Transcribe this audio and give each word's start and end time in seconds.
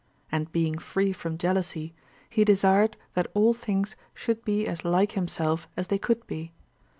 And 0.31 0.51
being 0.51 0.79
free 0.79 1.13
from 1.13 1.37
jealousy, 1.37 1.93
he 2.27 2.43
desired 2.43 2.97
that 3.13 3.27
all 3.35 3.53
things 3.53 3.95
should 4.15 4.43
be 4.43 4.65
as 4.65 4.83
like 4.83 5.11
himself 5.11 5.67
as 5.77 5.89
they 5.89 5.99
could 5.99 6.25
be. 6.25 6.51